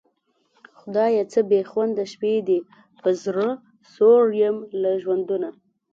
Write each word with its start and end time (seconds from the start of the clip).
خدایه 0.79 1.23
څه 1.31 1.39
بېخونده 1.51 2.03
شپې 2.11 2.35
دي 2.47 2.59
په 3.01 3.09
زړه 3.23 3.47
سوړ 3.93 4.23
یم 4.43 4.57
له 4.81 4.91
ژوندونه 5.01 5.49